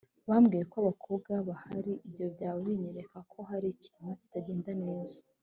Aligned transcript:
Bambwiye 0.29 0.63
ko 0.71 0.75
abakobwa 0.83 1.31
bahari 1.49 1.93
ibyo 2.07 2.25
byaba 2.33 2.57
binyereka 2.65 3.17
ko 3.31 3.39
hari 3.49 3.67
ikintu 3.75 4.11
kitagenda 4.21 4.71
neza 4.83 5.19